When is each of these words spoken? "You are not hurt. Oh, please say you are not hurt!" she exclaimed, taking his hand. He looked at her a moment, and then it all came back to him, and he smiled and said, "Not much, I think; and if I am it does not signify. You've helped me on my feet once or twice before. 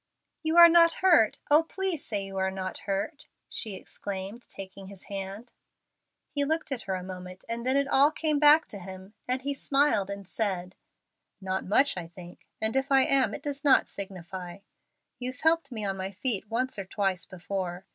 "You 0.41 0.57
are 0.57 0.67
not 0.67 0.93
hurt. 1.05 1.37
Oh, 1.51 1.61
please 1.61 2.03
say 2.03 2.25
you 2.25 2.37
are 2.37 2.49
not 2.49 2.79
hurt!" 2.89 3.27
she 3.47 3.75
exclaimed, 3.75 4.45
taking 4.49 4.87
his 4.87 5.03
hand. 5.03 5.51
He 6.31 6.43
looked 6.43 6.71
at 6.71 6.81
her 6.89 6.95
a 6.95 7.03
moment, 7.03 7.43
and 7.47 7.67
then 7.67 7.77
it 7.77 7.87
all 7.87 8.09
came 8.09 8.39
back 8.39 8.67
to 8.69 8.79
him, 8.79 9.13
and 9.27 9.43
he 9.43 9.53
smiled 9.53 10.09
and 10.09 10.27
said, 10.27 10.73
"Not 11.39 11.65
much, 11.65 11.97
I 11.97 12.07
think; 12.07 12.47
and 12.59 12.75
if 12.75 12.91
I 12.91 13.03
am 13.03 13.35
it 13.35 13.43
does 13.43 13.63
not 13.63 13.87
signify. 13.87 14.61
You've 15.19 15.41
helped 15.41 15.71
me 15.71 15.85
on 15.85 15.97
my 15.97 16.09
feet 16.09 16.49
once 16.49 16.79
or 16.79 16.85
twice 16.85 17.27
before. 17.27 17.85